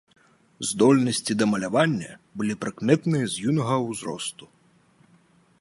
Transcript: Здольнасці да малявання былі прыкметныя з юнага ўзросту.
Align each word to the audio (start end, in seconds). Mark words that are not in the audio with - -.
Здольнасці 0.69 1.31
да 1.41 1.45
малявання 1.51 2.11
былі 2.41 2.53
прыкметныя 2.65 3.25
з 3.35 3.47
юнага 3.53 3.75
ўзросту. 3.89 4.45